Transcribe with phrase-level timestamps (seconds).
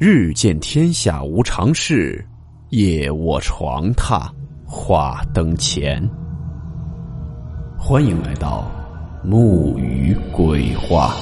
[0.00, 2.24] 日见天下无常事，
[2.68, 4.30] 夜卧床榻
[4.64, 6.00] 话灯前。
[7.76, 8.70] 欢迎来到
[9.24, 11.16] 木鱼鬼话。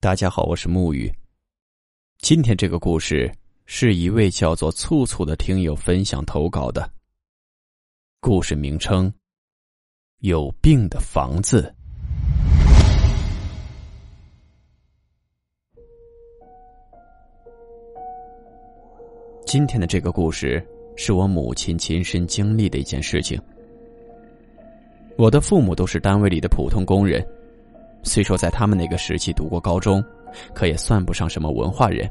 [0.00, 1.08] 大家好，我是木鱼。
[2.18, 3.32] 今天这个故事
[3.66, 6.90] 是一位叫做“醋醋”的听友分享投稿的。
[8.24, 9.12] 故事名称：
[10.20, 11.74] 有病的房子。
[19.44, 23.36] 今天的这个故事是我母亲亲身经历的一件事情。
[25.16, 27.26] 我的父母都是单位里的普通工人，
[28.04, 30.00] 虽说在他们那个时期读过高中，
[30.54, 32.08] 可也算不上什么文化人。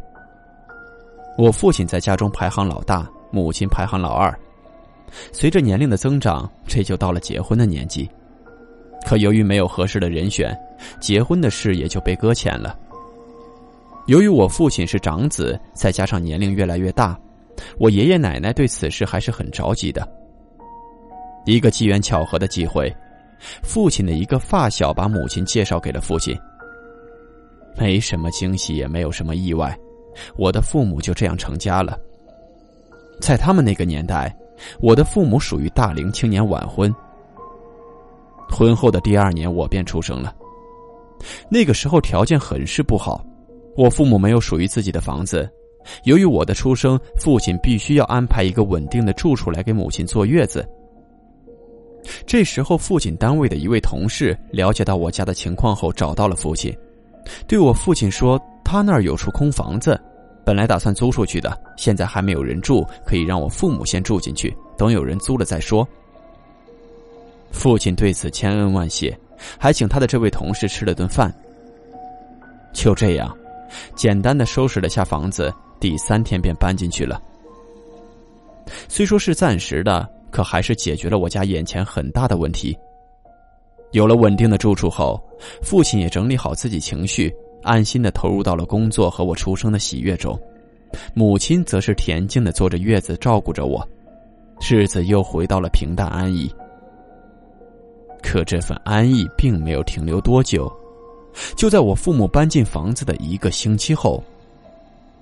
[1.38, 4.38] 我父亲在家中排行老大，母亲排行老二。
[5.32, 8.10] 随着年龄的增长，这就到了结婚的年纪。
[9.06, 10.56] 可由于没有合适的人选，
[11.00, 12.78] 结婚的事也就被搁浅了。
[14.08, 17.20] 由于我父亲是长子，再加上年龄越来越大，
[17.80, 20.08] 我爷爷奶奶对此事还是很着急的。
[21.46, 22.96] 一个机缘巧合的机会，
[23.64, 26.38] 父亲的一个发小把母亲介绍给了父亲。
[27.76, 29.76] 没什么惊喜，也没有什么意外，
[30.38, 32.00] 我的父母就这样成家了。
[33.20, 34.36] 在他们那个年代。
[34.80, 36.94] 我的父母属于大龄青年晚婚，
[38.50, 40.36] 婚后的第二年我便出生了。
[41.50, 43.24] 那个时候条件很是不好，
[43.76, 45.50] 我父母没有属于自己的房子，
[46.04, 50.68] 由于我的出生，父亲必须要安排一个稳定的住处来给母亲坐月子。
[52.26, 56.76] 这时候，父亲单位的一位同事了解到我家的情况后，找到了父亲，
[57.48, 60.00] 对我父亲说：“他那儿有处空房子。”
[60.44, 65.88] 本来打算租出去的，现在还没有人住，可以让我父母先住进去，等有人租了再说。
[67.52, 69.18] 父亲对此千恩万谢，
[69.58, 71.34] 还请他的这位同事吃了顿饭。
[72.74, 73.38] 就这样，
[73.96, 77.22] 简单的收拾了下房子，第三天便搬进去了。
[78.88, 82.78] 虽说是暂时的，可还是解决了我家眼前很大的问题。
[83.92, 85.22] 有了稳定的住处后，
[85.62, 87.34] 父亲也整理好自己情绪。
[87.64, 90.40] 安心的投入到了工作和我出生的喜悦中，
[91.14, 93.88] 母亲则是恬静的坐着月子照顾着我，
[94.70, 96.52] 日子又回到了平淡安逸。
[98.22, 100.72] 可这份安逸并没有停留多久，
[101.56, 104.24] 就在我父母搬进房子的一个星期后，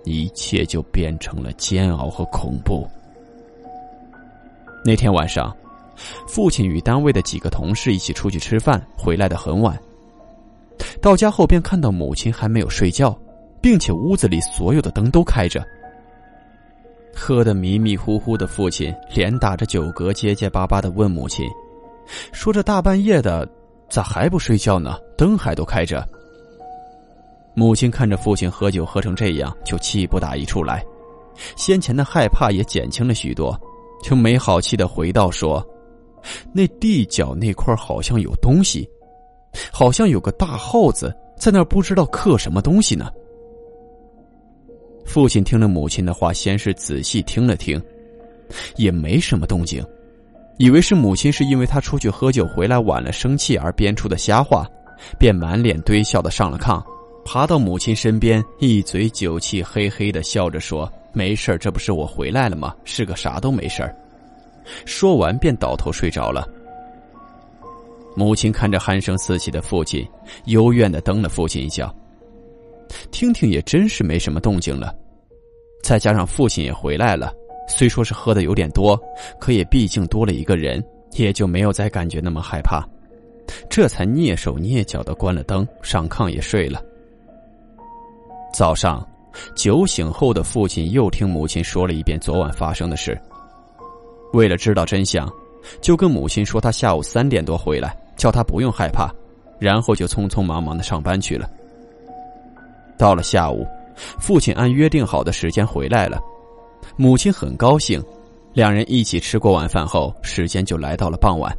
[0.04, 2.88] 一切就变成了煎熬和恐怖。
[4.84, 5.56] 那天晚上，
[6.28, 9.78] 父亲与单位的几个同事一起出去吃饭，回来的很晚。
[11.02, 13.18] 到家后便看到母亲还没有睡觉，
[13.62, 15.64] 并且屋子里所有的灯都开着。
[17.16, 21.46] 喝得迷迷糊糊的父亲连打着酒嗝，结结巴巴的问母亲
[22.32, 23.48] ：“说这大半夜的，
[23.90, 24.98] 咋还不睡觉呢？
[25.18, 26.08] 灯还都开着。”
[27.56, 30.86] 母亲看着父亲喝酒喝成这样，就气不打一处来，
[31.56, 33.60] 先前的害怕也减轻了许多，
[34.04, 35.66] 就没好气的回道说
[36.54, 38.88] ：“那地角那块好像有东西。”
[39.72, 43.10] 好像有个大耗子在那儿，不知道刻什么东西呢。
[45.06, 47.82] 父亲听了母亲的话，先是仔细听了听，
[48.76, 49.84] 也没什么动静，
[50.58, 54.68] 以为是母亲是因为他出去喝酒回来晚了生气而编出的瞎话，
[55.18, 56.84] 便满脸堆笑的上了炕，
[57.26, 62.76] 爬到母亲身边，一嘴酒气，嘿嘿的笑着说：“没事这不是我回来了吗？
[62.84, 63.84] 是个啥都没事
[64.86, 66.48] 说完便倒头睡着了。
[68.16, 70.08] 母亲看着鼾声四起的父亲，
[70.46, 71.94] 幽怨的瞪了父亲一脚。
[73.12, 74.94] 听听也真是没什么动静了，
[75.84, 77.32] 再加上父亲也回来了，
[77.68, 79.00] 虽说是喝的有点多，
[79.40, 80.84] 可也毕竟多了一个人，
[81.14, 82.84] 也就没有再感觉那么害怕，
[83.70, 86.84] 这才蹑手蹑脚的关了灯，上炕也睡了。
[88.52, 89.08] 早上，
[89.56, 93.20] 酒醒后的父亲又听母亲说了一遍昨晚发生的事。
[94.34, 95.32] 为了知道真相，
[95.82, 97.96] 就跟母亲说他下午三点多回来。
[98.20, 99.10] 叫他不用害怕，
[99.58, 101.50] 然后就匆匆忙忙的上班去了。
[102.98, 103.66] 到了下午，
[104.20, 106.20] 父亲按约定好的时间回来了，
[106.98, 108.04] 母亲很高兴，
[108.52, 111.58] 两人一起吃过晚饭后，时间就来到了傍晚。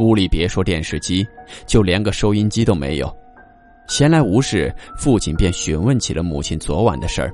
[0.00, 1.24] 屋里别说电视机，
[1.64, 3.08] 就连个收音机都没有。
[3.86, 7.32] 闲来无事，父亲便询问起了母亲昨晚的事儿。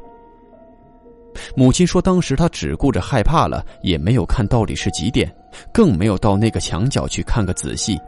[1.56, 5.34] 母亲说，当时他只顾着害怕了，也没有看到底是几点。
[5.72, 7.98] 更没有到那个墙角去看个仔细。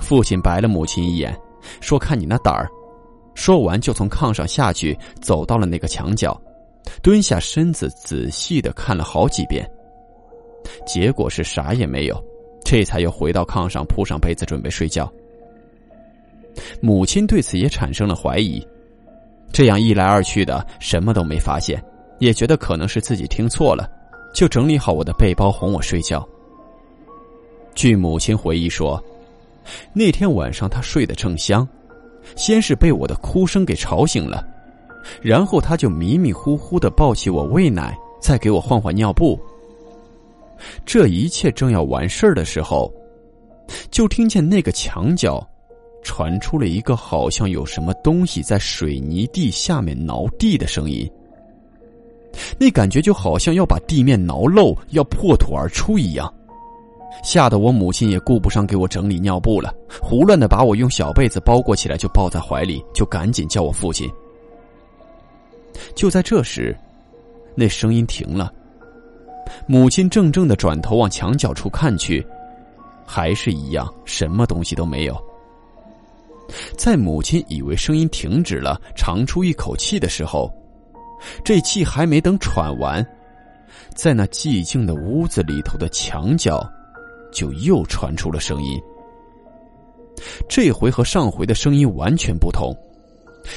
[0.00, 1.38] 父亲白了母亲一眼，
[1.82, 2.66] 说：“看你那胆儿。”
[3.36, 6.40] 说完就从炕上下去，走到了那个墙角，
[7.02, 9.70] 蹲下身子仔细的看了好几遍。
[10.86, 12.18] 结果是啥也没有，
[12.64, 15.12] 这才又回到炕上铺上被子准备睡觉。
[16.80, 18.66] 母亲对此也产生了怀疑，
[19.52, 21.82] 这样一来二去的，什么都没发现，
[22.18, 23.88] 也觉得可能是自己听错了，
[24.34, 26.26] 就整理好我的背包哄我睡觉。
[27.74, 29.02] 据母亲回忆说，
[29.92, 31.66] 那天晚上她睡得正香，
[32.34, 34.46] 先是被我的哭声给吵醒了，
[35.22, 39.38] 然后她就迷迷糊糊的抱起我喂奶，再给我换换尿布。
[40.84, 42.92] 这一切正要完事儿的时候，
[43.90, 45.46] 就听见那个墙角。
[46.00, 51.10] 传出了一个好像有什么东西在水泥地下面挠地的声音，
[52.58, 56.32] 那感觉就好像要把地面挠漏，要破土而出一样，
[57.22, 64.10] 吓得我母亲也顾不上给我整理尿布了，胡乱的把我用小被子包裹起来，就抱在怀里，就赶紧叫我父亲。
[65.94, 66.76] 就在这时，
[67.54, 68.52] 那声音停了，
[69.66, 72.24] 母亲怔怔的转头往墙角处看去，
[73.06, 75.16] 还是一样，什么东西都没有。
[76.76, 80.50] 在母亲以为声音停止了，长出一口气的时候，
[81.44, 83.04] 这气还没等喘完，
[83.94, 86.64] 在那寂静的屋子里头的墙角，
[87.32, 88.80] 就又传出了声音。
[90.48, 92.74] 这回和上回的声音完全不同，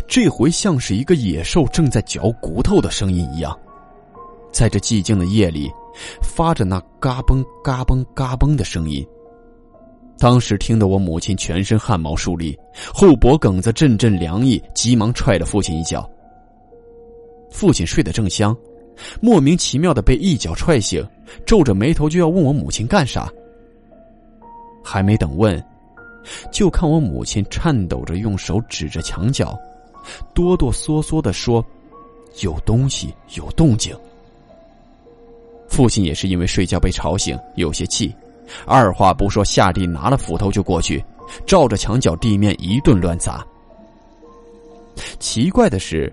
[0.07, 3.57] 这回像是一个野兽正在嚼骨头的声音一样，
[4.51, 5.71] 在这寂静的夜里，
[6.21, 9.05] 发着那嘎嘣嘎嘣嘎嘣的声音。
[10.19, 12.55] 当时听得我母亲全身汗毛竖立，
[12.93, 16.07] 后脖梗子阵阵凉意，急忙踹了父亲一脚。
[17.51, 18.55] 父亲睡得正香，
[19.19, 21.05] 莫名其妙的被一脚踹醒，
[21.45, 23.31] 皱着眉头就要问我母亲干啥。
[24.83, 25.63] 还没等问，
[26.51, 29.55] 就看我母亲颤抖着用手指着墙角，
[30.33, 31.63] 哆哆嗦嗦的说
[32.41, 33.95] ：“有东西，有动静。”
[35.69, 38.13] 父亲也是因为睡觉被吵醒，有些气。
[38.65, 41.03] 二话不说，下地拿了斧头就过去，
[41.45, 43.45] 照着墙角地面一顿乱砸。
[45.19, 46.11] 奇怪的是，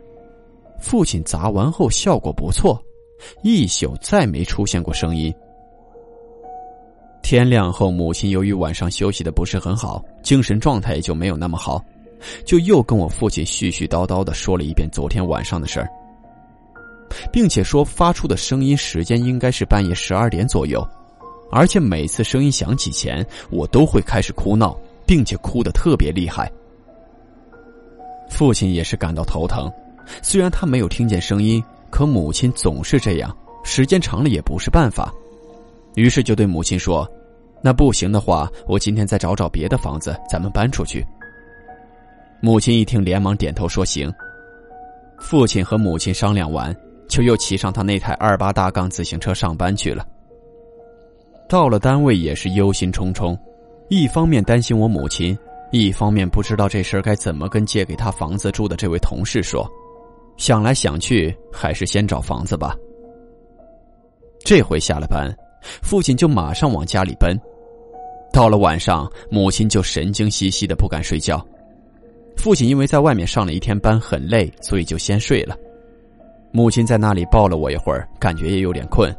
[0.79, 2.83] 父亲砸完后效果不错，
[3.43, 5.35] 一宿再没出现过声音。
[7.23, 11.85] 天亮后，母亲由于晚上休息的不是很好，精神状态也就没有那么好，
[12.45, 15.89] 就又跟我父亲絮絮叨叨的说了一遍昨天晚上的事儿，
[17.31, 20.87] 并且说发出的声音时间应该是半夜十二点左右。
[21.51, 26.51] 而且每次声音响起前，我都会开始哭闹，并且哭得特别厉害。
[28.29, 29.71] 父亲也是感到头疼，
[30.23, 35.13] 虽然他没有听见声音，可母亲总是这样，时间长了也不是办法。
[35.95, 37.09] 于是就对母亲说
[37.61, 41.05] ：“那不行的话，我今天再找找别的房子，咱们搬出去。”
[42.41, 44.13] 母亲一听，连忙点头说：“行。”
[45.19, 46.75] 父亲和母亲商量完，
[47.09, 50.07] 就又骑上他那台二八大杠自行车上班去了。
[51.49, 53.37] 到了单位也是忧心忡忡，
[53.89, 55.37] 一方面担心我母亲，
[55.73, 59.69] 一方面不知道这事该怎么跟借给他房子住的这位同事说。
[60.39, 62.75] 想来想去，还是先找房子吧。
[64.45, 65.31] 这回下了班，
[65.83, 67.39] 父亲就马上往家里奔。
[68.33, 71.45] 到了晚上，母亲就神经兮兮的不敢睡觉。
[72.37, 75.57] 父亲因为在外面上了一天班很累，所以就先睡了。
[76.53, 79.15] 母亲在那里抱了我一会儿，感觉也有点困。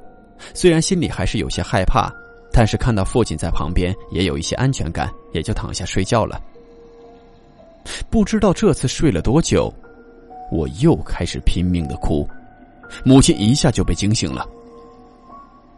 [0.53, 2.09] 虽然心里还是有些害怕，
[2.53, 6.41] 但是看到父亲在旁边，也有一些安全感，也就躺下睡觉了。
[8.09, 9.73] 不知道这次睡了多久，
[10.51, 12.27] 我又开始拼命的哭，
[13.03, 14.47] 母亲一下就被惊醒了。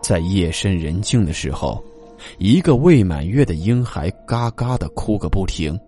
[0.01, 1.83] 在夜深人静的时候，
[2.37, 5.79] 一个未满月的婴孩嘎嘎的哭个不停，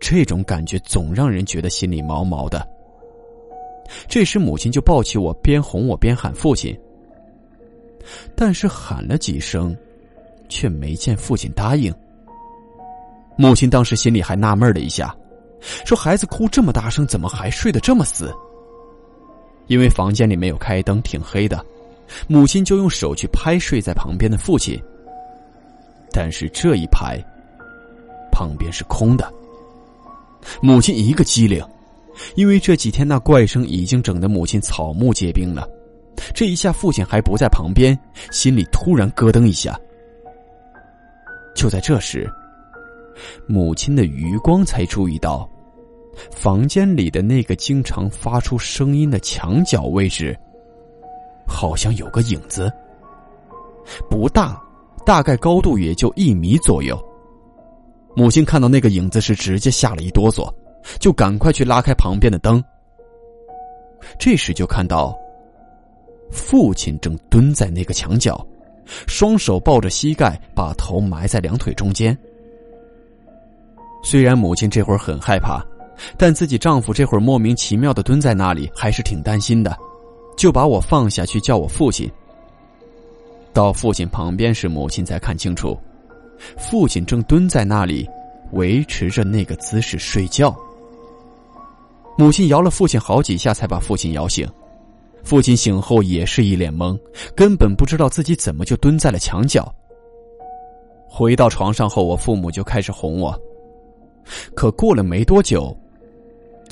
[0.00, 2.66] 这种感觉总让人觉得心里毛毛的。
[4.08, 6.78] 这时，母亲就抱起我，边哄我边喊父亲。
[8.34, 9.74] 但是喊了几声，
[10.48, 11.94] 却没见父亲答应。
[13.36, 15.14] 母亲当时心里还纳闷了一下，
[15.84, 18.32] 说：“孩子哭这么大声，怎么还睡得这么死？”
[19.66, 21.64] 因为房间里没有开灯，挺黑的，
[22.28, 24.78] 母亲就用手去拍睡在旁边的父亲。
[26.12, 27.18] 但是这一拍，
[28.30, 29.32] 旁边是空的。
[30.60, 31.66] 母亲一个机灵，
[32.34, 35.66] 因为这几天那怪声已经整得母亲草木皆兵了。
[36.34, 37.98] 这一下，父亲还不在旁边，
[38.30, 39.78] 心里突然咯噔一下。
[41.56, 42.30] 就在这时，
[43.46, 45.48] 母亲的余光才注意到，
[46.30, 50.36] 房间里的那个经常发出声音的墙角位置，
[51.46, 52.72] 好像有个影子。
[54.08, 54.62] 不大，
[55.04, 56.98] 大概高度也就一米左右。
[58.16, 60.52] 母亲看到那个影子时，直接吓了一哆嗦，
[60.98, 62.62] 就赶快去拉开旁边的灯。
[64.18, 65.14] 这时就看到。
[66.30, 68.44] 父亲正蹲在那个墙角，
[69.06, 72.16] 双手抱着膝盖，把头埋在两腿中间。
[74.02, 75.62] 虽然母亲这会儿很害怕，
[76.16, 79.76] 但自己丈夫这会儿莫名其妙的蹲在那里，还是挺担心的，
[80.36, 82.10] 就把我放下去叫我父亲。
[83.52, 85.78] 到父亲旁边时，母亲才看清楚，
[86.56, 88.08] 父亲正蹲在那里，
[88.52, 90.54] 维持着那个姿势睡觉。
[92.18, 94.48] 母亲摇了父亲好几下，才把父亲摇醒。
[95.22, 96.98] 父亲醒后也是一脸懵，
[97.34, 99.72] 根本不知道自己怎么就蹲在了墙角。
[101.08, 103.40] 回到床上后，我父母就开始哄我。
[104.54, 105.76] 可过了没多久，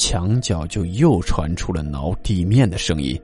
[0.03, 3.17] 墙角就又传出了挠地面的声音，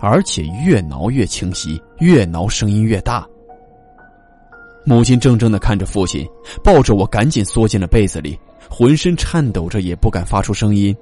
[0.00, 3.24] 而且越挠越清晰，越挠声音越大。
[4.84, 6.26] 母亲怔怔的看着父亲，
[6.64, 8.36] 抱着我赶紧缩进了被子里，
[8.68, 10.92] 浑身颤抖着也不敢发出声音。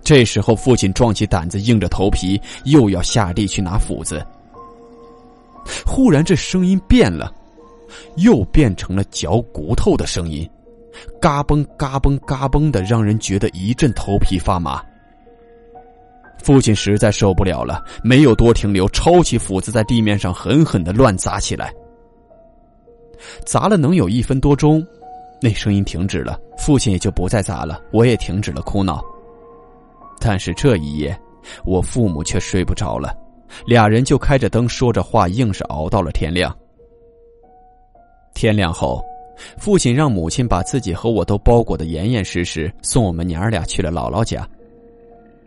[0.00, 4.24] 这时候，父亲壮起胆子，硬着头皮又要下地去拿斧子。
[5.84, 7.34] 忽然，这声音变了，
[8.14, 10.48] 又变成了嚼骨头的声音，
[11.20, 14.82] 嘎嘣嘎嘣嘎嘣的，让人觉得一阵头皮发麻。
[16.42, 21.72] 父亲实在受不了了，没有多停留，抄起斧子在地面上狠狠的乱砸起来。
[23.46, 24.84] 砸了能有一分多钟，
[25.40, 29.00] 那声音停止了，父亲也就不再砸了，我也停止了哭闹。
[30.18, 31.16] 但是这一夜，
[31.64, 33.16] 我父母却睡不着了，
[33.64, 36.52] 俩人就开着灯说着话，硬是熬到了天亮。
[38.34, 39.04] 天亮后，
[39.56, 44.46] 父亲让母亲把自己和我都包裹的严严实实，送我们娘儿俩去了姥姥家。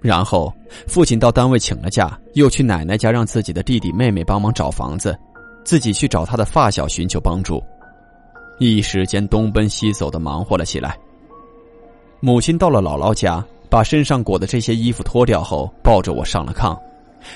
[0.02, 0.54] 然后，
[0.88, 5.18] 父亲到单位请了假，又去奶奶家让自己的弟弟妹妹帮忙找房子，
[5.64, 7.64] 自己去找他的发小寻求帮助，
[8.60, 10.98] 一时间东奔西走的忙活了起来。
[12.20, 13.44] 母亲到了姥姥家。
[13.68, 16.80] 把身上裹的这些衣服脱掉后，抱着我上了炕，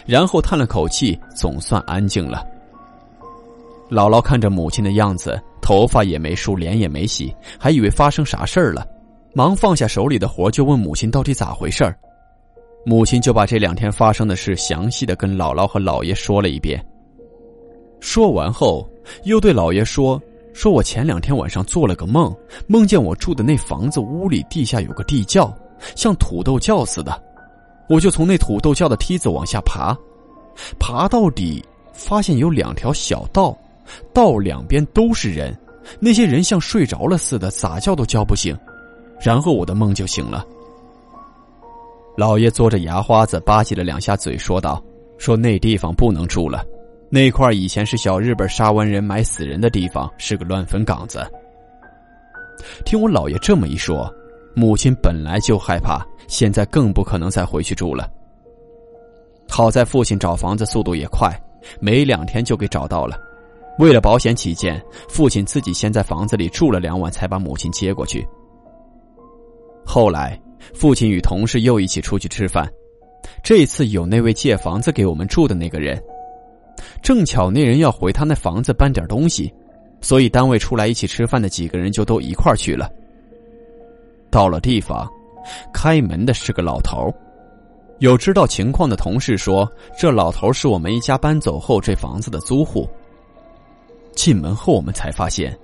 [0.06, 2.46] 然后叹了口气，总算安静了。
[3.90, 8.86] 姥姥看着母亲的样子，头发也没梳，脸也没洗，还以为发生啥事儿了，
[9.34, 11.98] 忙放下手里的活，就问母亲到底咋回事儿。
[12.86, 16.84] 母亲就把这两天发生的事详细的跟姥姥和姥爷说了一遍。
[18.00, 18.88] 说完后，
[19.24, 20.22] 又对姥爷说
[20.54, 22.34] ：“说我前两天晚上做了个梦，
[22.68, 25.54] 梦见我住的那房子屋里地下有个地窖。”
[25.96, 27.22] 像土豆窖似的，
[27.90, 29.98] 我就从那土豆窖的梯子往下爬，
[30.78, 33.58] 爬到底发现有两条小道，
[34.14, 35.58] 道两边都是人，
[36.00, 38.58] 那些人像睡着了似的，咋叫都叫不醒。
[39.22, 40.46] 然后我的梦就醒了。
[42.18, 44.84] 老爷嘬着牙花子吧唧了两下嘴，说道
[45.18, 46.66] ：“说那地方不能住了，
[47.10, 51.26] 那块以前是小日本杀完人埋死人的地方，是个乱坟岗子。”
[52.86, 54.14] 听我姥爷这么一说。
[54.56, 58.10] 母亲本来就害怕，现在更不可能再回去住了。
[59.48, 61.32] 好在父亲找房子速度也快，
[61.80, 63.18] 没两天就给找到了。
[63.80, 68.28] 为了保险起见，父亲自己先在房子里住了两晚，才把母亲接过去。
[69.86, 70.38] 后来，
[70.74, 72.70] 父亲与同事又一起出去吃饭，
[73.42, 75.98] 这次有那位借房子给我们住的那个人，
[77.02, 79.50] 正巧那人要回他那房子搬点东西，
[80.02, 82.92] 所以单位出来一起吃饭的几个人就都一块去了。
[84.30, 85.10] 到了地方，
[85.74, 87.10] 开门的是个老头
[88.00, 89.66] 有知道情况的同事说，
[89.98, 92.86] 这老头是我们一家搬走后这房子的租户。
[94.14, 95.58] 进门后，我们才发现，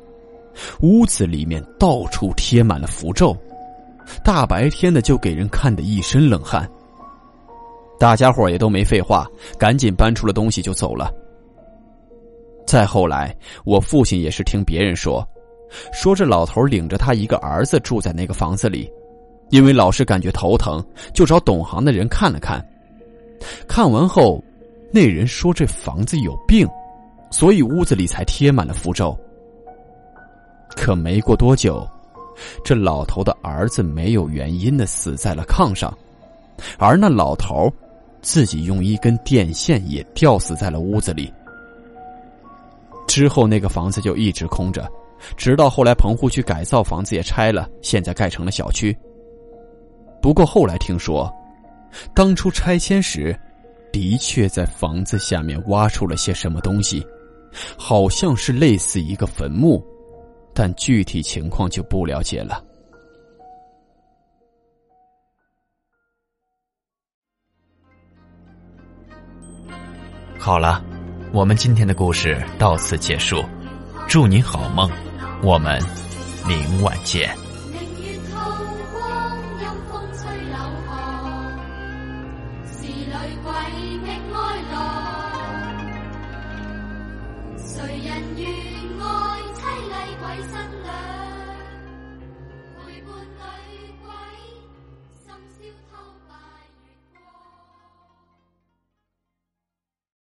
[0.81, 3.35] 屋子里面到处贴满了符咒，
[4.23, 6.69] 大白天的就给人看得一身冷汗。
[7.99, 11.11] 大家伙也都没废话，赶紧搬出了东西就走了。
[12.67, 15.25] 再后来，我父亲也是听别人说。
[15.91, 18.89] 说这老头领着他一个儿子住在那个房子里，
[19.49, 20.83] 因为老是感觉头疼，
[21.13, 22.63] 就找懂行的人看了看。
[23.67, 24.41] 看完后，
[24.91, 26.67] 那人说这房子有病，
[27.29, 29.17] 所以屋子里才贴满了符咒。
[30.69, 31.87] 可没过多久，
[32.63, 35.95] 这老头的儿子没有原因的死在了炕上，
[36.77, 37.71] 而那老头
[38.21, 41.31] 自己用一根电线也吊死在了屋子里。
[43.07, 44.85] 之后，那个房子就一直空着。
[45.37, 48.95] 直到后来，棚户区改造，房子也拆了，现在盖成了小区。
[50.21, 51.31] 不过后来听说，
[52.13, 53.37] 当初拆迁时，
[53.93, 57.05] 的确在房子下面挖出了些什么东西，
[57.77, 59.85] 好像是类似一个坟墓，
[60.53, 62.63] 但具体情况就不了解了。
[70.37, 70.83] 好了，
[71.33, 73.43] 我们今天的故事到此结束，
[74.07, 74.89] 祝你好梦。
[75.43, 75.81] 我们
[76.47, 77.44] 明晚见。